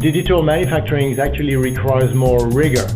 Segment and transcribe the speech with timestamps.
[0.00, 2.86] digital manufacturing actually requires more rigor.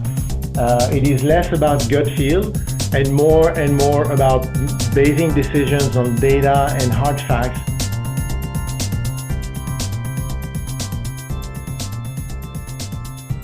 [0.56, 2.52] Uh, it is less about gut feel
[2.94, 4.46] and more and more about
[4.94, 7.58] basing decisions on data and hard facts.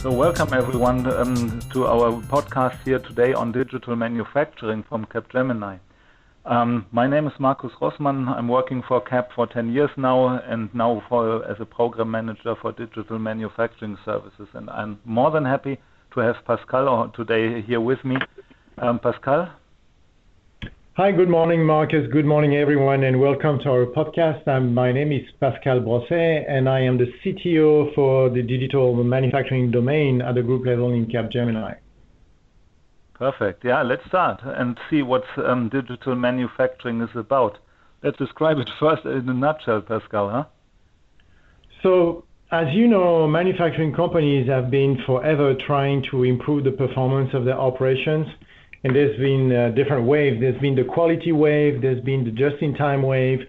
[0.02, 5.80] So welcome everyone um, to our podcast here today on digital manufacturing from Capgemini.
[6.48, 8.26] Um, my name is Markus Rossmann.
[8.26, 12.54] I'm working for CAP for 10 years now and now for, as a program manager
[12.62, 14.48] for digital manufacturing services.
[14.54, 15.76] And I'm more than happy
[16.14, 18.16] to have Pascal today here with me.
[18.78, 19.52] Um, Pascal?
[20.96, 22.06] Hi, good morning, Markus.
[22.10, 24.48] Good morning, everyone, and welcome to our podcast.
[24.48, 29.70] Um, my name is Pascal Brosset, and I am the CTO for the digital manufacturing
[29.70, 31.76] domain at the group level in Capgemini.
[33.18, 33.64] Perfect.
[33.64, 37.58] Yeah, let's start and see what um, digital manufacturing is about.
[38.02, 40.44] Let's describe it first in a nutshell, Pascal, huh?
[41.82, 47.44] So, as you know, manufacturing companies have been forever trying to improve the performance of
[47.44, 48.28] their operations
[48.84, 50.40] and there's been different waves.
[50.40, 53.40] There's been the quality wave, there's been the just-in-time wave,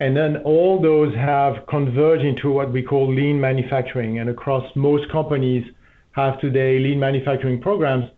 [0.00, 4.18] and then all those have converged into what we call lean manufacturing.
[4.18, 5.64] And across most companies
[6.12, 8.10] have today lean manufacturing programs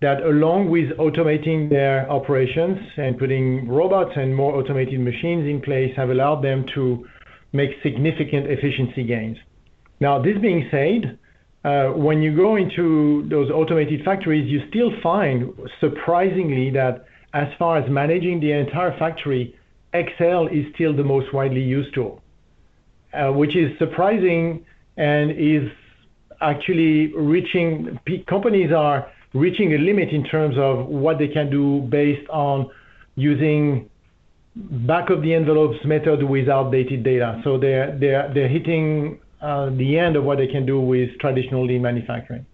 [0.00, 5.92] that, along with automating their operations and putting robots and more automated machines in place,
[5.96, 7.06] have allowed them to
[7.52, 9.38] make significant efficiency gains.
[10.00, 11.18] Now, this being said,
[11.64, 17.78] uh, when you go into those automated factories, you still find, surprisingly, that as far
[17.78, 19.56] as managing the entire factory,
[19.94, 22.22] Excel is still the most widely used tool,
[23.14, 24.64] uh, which is surprising
[24.98, 25.70] and is
[26.40, 32.28] actually reaching companies are reaching a limit in terms of what they can do based
[32.30, 32.70] on
[33.14, 33.88] using
[34.54, 37.40] back of the envelopes method with outdated data.
[37.44, 42.46] So they're hitting uh, the end of what they can do with traditional lean manufacturing.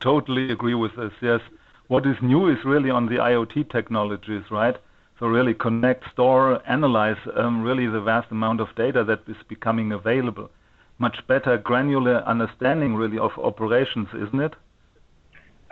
[0.00, 1.12] Totally agree with this.
[1.20, 1.40] Yes.
[1.88, 4.76] What is new is really on the IoT technologies, right?
[5.18, 9.92] So really connect, store, analyze um, really the vast amount of data that is becoming
[9.92, 10.50] available.
[10.98, 14.54] Much better granular understanding really of operations, isn't it?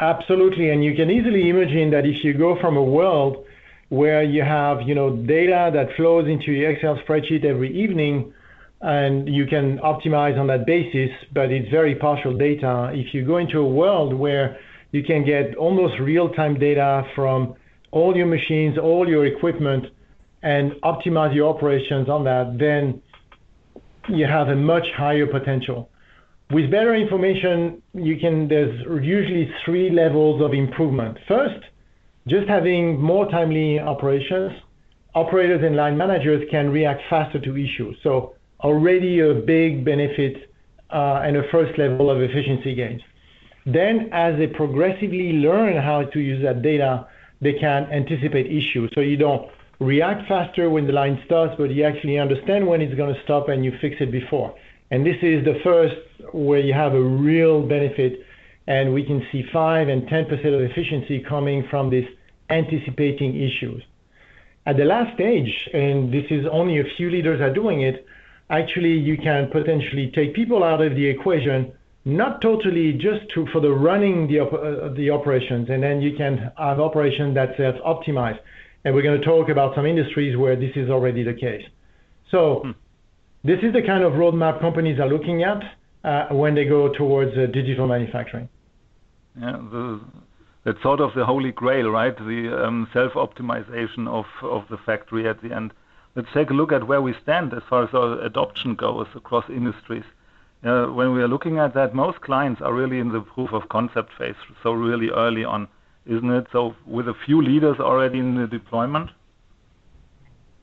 [0.00, 0.70] Absolutely.
[0.70, 3.44] And you can easily imagine that if you go from a world
[3.90, 8.32] where you have, you know, data that flows into your Excel spreadsheet every evening
[8.80, 12.90] and you can optimize on that basis, but it's very partial data.
[12.94, 14.58] If you go into a world where
[14.92, 17.54] you can get almost real-time data from
[17.90, 19.84] all your machines, all your equipment,
[20.42, 23.02] and optimize your operations on that, then
[24.08, 25.90] you have a much higher potential.
[26.50, 28.48] With better information, you can.
[28.48, 31.16] there's usually three levels of improvement.
[31.28, 31.60] First,
[32.26, 34.52] just having more timely operations,
[35.14, 37.96] operators and line managers can react faster to issues.
[38.02, 40.50] So already a big benefit
[40.90, 43.02] uh, and a first level of efficiency gains.
[43.64, 47.06] Then, as they progressively learn how to use that data,
[47.40, 48.90] they can anticipate issues.
[48.94, 52.94] So you don't react faster when the line starts, but you actually understand when it's
[52.94, 54.54] going to stop and you fix it before.
[54.90, 55.96] And this is the first
[56.32, 58.24] where you have a real benefit,
[58.66, 62.06] and we can see 5 and 10% of efficiency coming from this
[62.50, 63.82] anticipating issues.
[64.66, 68.04] At the last stage, and this is only a few leaders are doing it,
[68.50, 71.72] actually you can potentially take people out of the equation,
[72.04, 76.80] not totally just for the running the, uh, the operations, and then you can have
[76.80, 78.38] operations that self-optimize.
[78.84, 81.64] And we're going to talk about some industries where this is already the case.
[83.42, 85.62] This is the kind of roadmap companies are looking at
[86.04, 88.50] uh, when they go towards uh, digital manufacturing.
[89.40, 89.98] Yeah,
[90.64, 92.14] that's sort of the holy grail, right?
[92.14, 95.72] The um, self-optimization of, of the factory at the end.
[96.14, 99.48] Let's take a look at where we stand as far as our adoption goes across
[99.48, 100.04] industries.
[100.60, 104.10] When we are looking at that, most clients are really in the proof of concept
[104.18, 105.66] phase, so really early on,
[106.04, 106.48] isn't it?
[106.52, 109.10] So with a few leaders already in the deployment?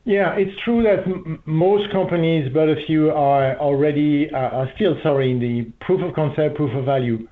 [0.07, 1.03] Yeah, it's true that
[1.45, 6.15] most companies, but a few are already uh, are still, sorry, in the proof of
[6.15, 7.27] concept, proof of value.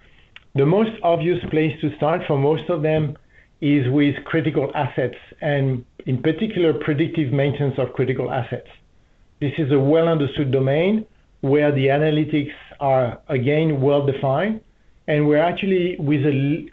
[0.56, 3.16] The most obvious place to start for most of them
[3.62, 8.68] is with critical assets and in particular predictive maintenance of critical assets.
[9.40, 11.06] This is a well understood domain
[11.40, 12.52] where the analytics
[12.82, 14.60] are again well defined
[15.08, 16.24] and we're actually with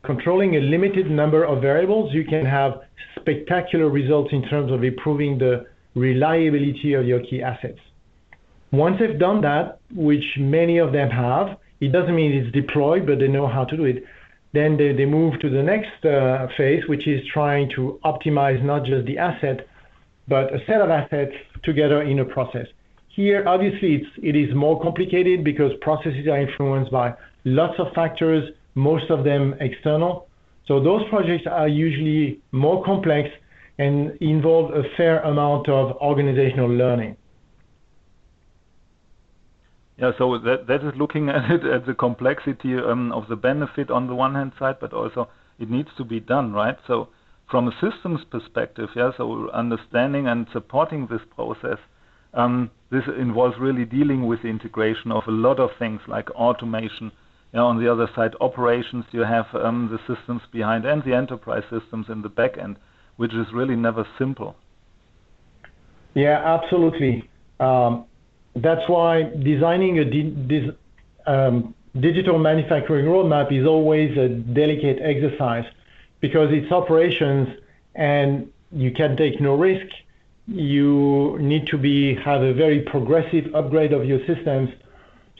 [0.02, 2.81] controlling a limited number of variables you can have
[3.20, 7.78] spectacular results in terms of improving the reliability of your key assets.
[8.70, 13.18] Once they've done that, which many of them have, it doesn't mean it's deployed, but
[13.18, 14.04] they know how to do it.
[14.52, 18.84] Then they, they move to the next uh, phase, which is trying to optimize not
[18.84, 19.66] just the asset,
[20.28, 22.66] but a set of assets together in a process.
[23.08, 27.14] Here, obviously, it is more complicated because processes are influenced by
[27.44, 30.28] lots of factors, most of them external.
[30.66, 33.28] So those projects are usually more complex
[33.78, 37.16] and involve a fair amount of organizational learning.
[39.98, 43.90] Yeah, so that that is looking at it at the complexity um, of the benefit
[43.90, 45.28] on the one hand side, but also
[45.58, 46.76] it needs to be done, right?
[46.86, 47.08] So
[47.50, 51.78] from a systems perspective, yeah, so understanding and supporting this process,
[52.34, 57.12] um, this involves really dealing with the integration of a lot of things like automation.
[57.52, 61.64] Yeah, on the other side, operations, you have um, the systems behind and the enterprise
[61.70, 62.76] systems in the back end,
[63.22, 64.56] which is really never simple.
[66.14, 67.30] Yeah, absolutely.
[67.60, 68.06] Um,
[68.56, 70.72] that's why designing a di-
[71.28, 75.64] um, digital manufacturing roadmap is always a delicate exercise
[76.20, 77.46] because it's operations
[77.94, 79.86] and you can take no risk.
[80.48, 84.69] You need to be have a very progressive upgrade of your systems.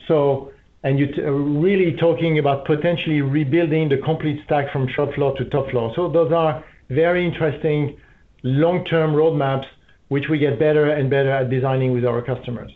[0.07, 0.53] So,
[0.83, 5.69] and you're really talking about potentially rebuilding the complete stack from shop floor to top
[5.69, 5.91] floor.
[5.97, 7.97] So those are very interesting
[8.43, 9.65] long-term roadmaps,
[10.09, 12.71] which we get better and better at designing with our customers.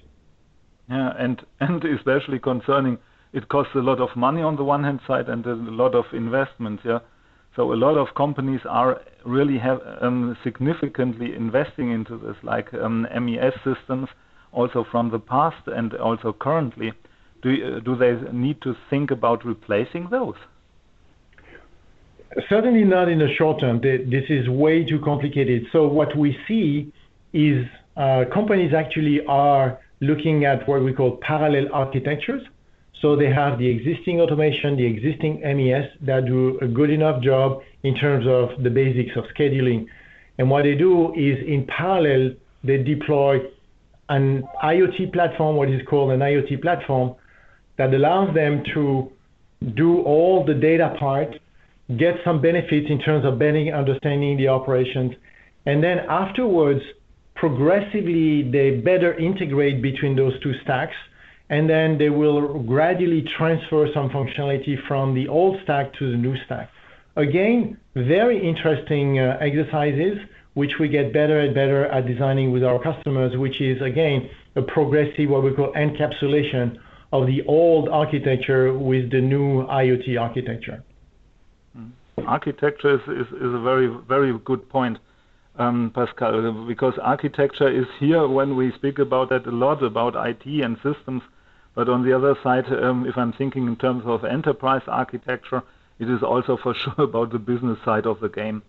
[0.89, 2.97] Yeah, and and especially concerning
[3.33, 6.05] it costs a lot of money on the one hand side and a lot of
[6.13, 6.83] investments.
[6.85, 6.99] Yeah,
[7.55, 13.07] so a lot of companies are really have um, significantly investing into this, like um,
[13.11, 14.07] MES systems,
[14.51, 16.93] also from the past and also currently.
[17.41, 20.37] Do uh, do they need to think about replacing those?
[22.49, 23.79] Certainly not in the short term.
[23.81, 25.67] This is way too complicated.
[25.71, 26.91] So what we see
[27.33, 27.65] is
[27.95, 32.43] uh, companies actually are looking at what we call parallel architectures.
[33.01, 37.61] So they have the existing automation, the existing MES that do a good enough job
[37.83, 39.87] in terms of the basics of scheduling.
[40.37, 43.41] And what they do is in parallel, they deploy
[44.09, 47.15] an IoT platform, what is called an IoT platform,
[47.77, 49.11] that allows them to
[49.75, 51.39] do all the data part,
[51.95, 55.13] get some benefits in terms of better understanding the operations,
[55.65, 56.81] and then afterwards
[57.35, 60.95] progressively they better integrate between those two stacks,
[61.49, 66.35] and then they will gradually transfer some functionality from the old stack to the new
[66.45, 66.69] stack.
[67.15, 70.17] Again, very interesting uh, exercises,
[70.55, 74.61] which we get better and better at designing with our customers, which is, again, a
[74.61, 76.77] progressive, what we call encapsulation
[77.13, 80.83] of the old architecture with the new IoT architecture.
[82.27, 84.97] Architecture is, is, is a very, very good point
[85.59, 90.45] um, Pascal, because architecture is here when we speak about that a lot, about IT
[90.45, 91.21] and systems.
[91.75, 95.63] But on the other side, um, if I'm thinking in terms of enterprise architecture,
[95.99, 98.63] it is also for sure about the business side of the game.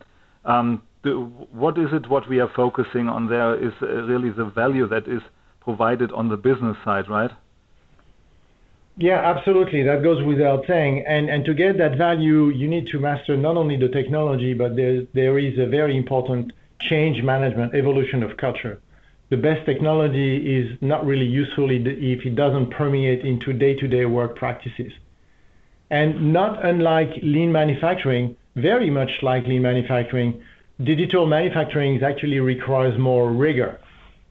[0.44, 1.10] Um, the,
[1.52, 5.06] what is it what we are focusing on there is uh, really the value that
[5.06, 5.22] is
[5.60, 7.30] provided on the business side, right?
[9.00, 9.84] Yeah, absolutely.
[9.84, 11.04] That goes without saying.
[11.06, 14.74] And and to get that value, you need to master not only the technology, but
[14.74, 18.80] there there is a very important change management, evolution of culture.
[19.30, 24.92] The best technology is not really useful if it doesn't permeate into day-to-day work practices.
[25.90, 30.42] And not unlike lean manufacturing, very much like lean manufacturing,
[30.82, 33.78] digital manufacturing actually requires more rigor.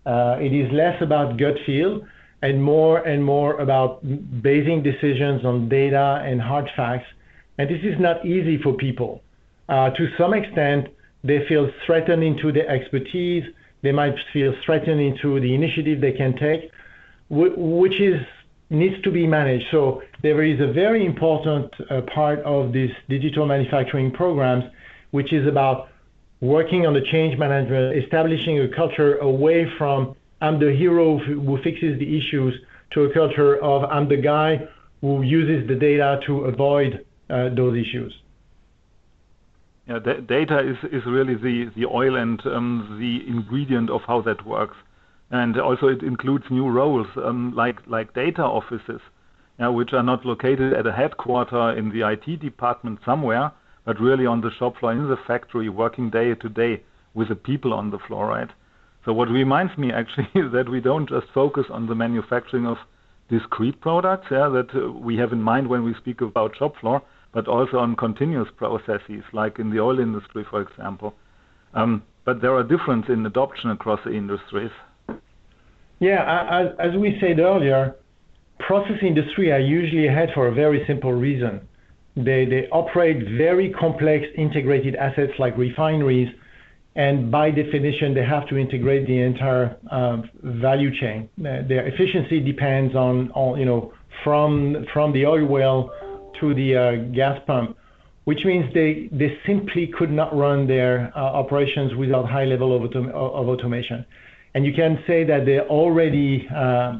[0.06, 2.02] Uh, it is less about gut feel
[2.42, 4.02] and more and more about
[4.42, 7.08] basing decisions on data and hard facts.
[7.58, 9.24] And this is not easy for people.
[9.70, 10.88] Uh, to some extent,
[11.24, 13.44] they feel threatened into their expertise.
[13.82, 16.72] They might feel threatened into the initiative they can take,
[17.30, 18.22] which is
[18.70, 19.66] needs to be managed.
[19.72, 24.66] So there is a very important uh, part of this digital manufacturing programs,
[25.12, 25.90] which is about
[26.42, 31.98] working on the change management, establishing a culture away from I'm the hero who fixes
[32.00, 32.54] the issues
[32.92, 34.68] to a culture of I'm the guy
[35.02, 38.14] who uses the data to avoid uh, those issues.
[39.88, 44.76] Yeah, data is, really the, oil and um, the ingredient of how that works.
[45.32, 49.00] And also it includes new roles um, like, data offices,
[49.60, 53.52] which are not located at a headquarter in the IT department somewhere,
[53.86, 57.36] but really on the shop floor in the factory, working day to day with the
[57.36, 58.50] people on the floor, right?
[59.08, 62.76] So what reminds me actually is that we don't just focus on the manufacturing of
[63.30, 67.02] discrete products, yeah, that uh, we have in mind when we speak about shop floor,
[67.34, 71.16] but also on continuous processes, like in the oil industry, for example.
[71.74, 74.72] Um, but there are differences in adoption across the industries.
[76.00, 77.96] Yeah, as, as we said earlier,
[78.60, 81.66] process industry are usually ahead for a very simple reason.
[82.18, 86.28] They, they operate very complex integrated assets like refineries,
[86.98, 91.30] and by definition, they have to integrate the entire uh, value chain.
[91.38, 95.92] Their efficiency depends on, on, you know, from the oil well
[96.40, 97.78] to the uh, gas pump,
[98.24, 102.82] which means they simply could not run their uh, operations without high level of,
[103.14, 104.04] automation.
[104.56, 106.94] And you can say that they're already, uh,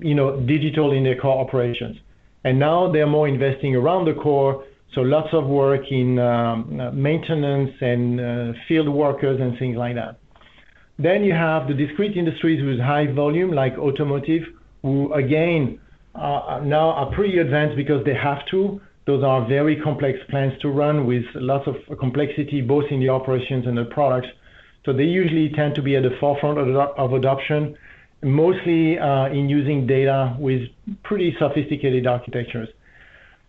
[0.00, 1.96] you know, digital in their core operations,
[2.42, 7.72] and now they're more investing around the core so lots of work in um, maintenance
[7.80, 10.18] and uh, field workers and things like that.
[10.98, 14.44] Then you have the discrete industries with high volume, like automotive,
[14.82, 15.80] who again
[16.14, 18.80] now are pretty advanced because they have to.
[19.06, 23.66] Those are very complex plants to run with lots of complexity, both in the operations
[23.66, 24.28] and the products.
[24.84, 27.76] So they usually tend to be at the forefront of adoption,
[28.22, 30.62] mostly uh, in using data with
[31.02, 32.68] pretty sophisticated architectures.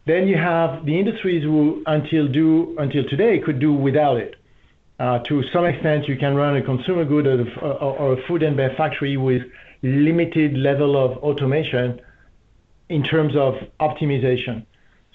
[0.05, 4.35] Then you have the industries who, until do until today, could do without it.
[4.99, 8.55] Uh, to some extent, you can run a consumer good or, or a food and
[8.55, 9.41] beverage factory with
[9.81, 11.99] limited level of automation
[12.89, 14.65] in terms of optimization.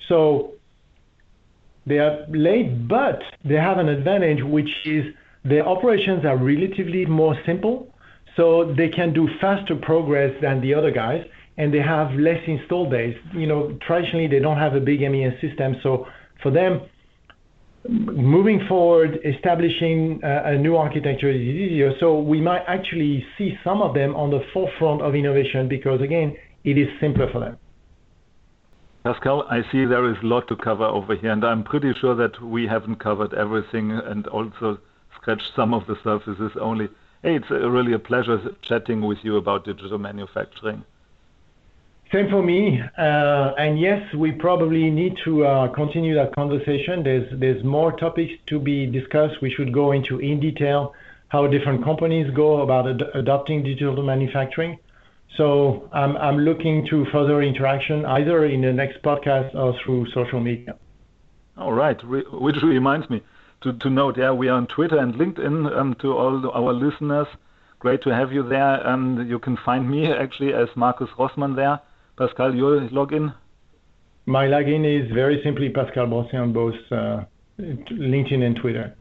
[0.09, 0.55] So
[1.87, 7.39] they are late, but they have an advantage, which is their operations are relatively more
[7.47, 7.95] simple,
[8.37, 11.25] so they can do faster progress than the other guys
[11.61, 13.17] and they have less install base.
[13.35, 16.07] You know, traditionally, they don't have a big MES system, so
[16.43, 16.81] for them,
[17.87, 21.93] moving forward, establishing uh, a new architecture is easier.
[22.01, 26.35] So we might actually see some of them on the forefront of innovation because, again,
[26.65, 27.59] it is simpler for them.
[29.05, 32.15] Pascal, I see there is a lot to cover over here, and I'm pretty sure
[32.17, 34.79] that we haven't covered everything and also
[35.17, 36.89] scratched some of the surfaces only.
[37.23, 40.85] Hey, it's really a pleasure chatting with you about digital manufacturing.
[42.13, 42.83] Same for me.
[42.99, 47.05] Uh, and yes, we probably need to uh, continue that conversation.
[47.05, 49.41] There's there's more topics to be discussed.
[49.41, 50.93] We should go into in detail
[51.29, 54.79] how different companies go about ad- adopting digital manufacturing.
[55.37, 60.41] So I'm I'm looking to further interaction either in the next podcast or through social
[60.41, 60.77] media.
[61.57, 63.23] All right, which reminds me
[63.61, 67.29] to, to note, yeah, we are on Twitter and LinkedIn um, to all our listeners.
[67.79, 68.83] Great to have you there.
[69.23, 71.81] You can find me actually as Markus Rossmann there.
[72.21, 73.35] Pascal, your login?
[74.27, 77.25] My login is very simply Pascal Brosset on both uh,
[77.59, 78.95] LinkedIn and Twitter.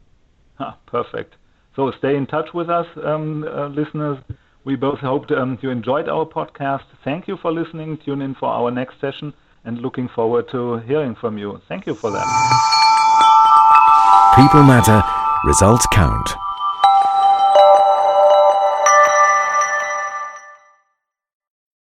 [0.58, 1.34] Ah, perfect.
[1.76, 4.16] So stay in touch with us, um, uh, listeners.
[4.64, 6.84] We both hope um, you enjoyed our podcast.
[7.04, 7.98] Thank you for listening.
[8.06, 9.34] Tune in for our next session
[9.66, 11.60] and looking forward to hearing from you.
[11.68, 12.26] Thank you for that.
[14.34, 15.02] People matter,
[15.44, 16.30] results count.